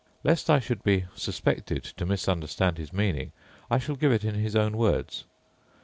Lest 0.23 0.49
I 0.49 0.59
should 0.59 0.83
be 0.83 1.05
suspected 1.13 1.83
to 1.83 2.07
misunderstand 2.07 2.79
his 2.79 2.91
meaning, 2.91 3.33
I 3.69 3.77
shall 3.77 3.95
give 3.95 4.11
it 4.11 4.23
in 4.25 4.33
his 4.33 4.55
own 4.55 4.75
words. 4.75 5.25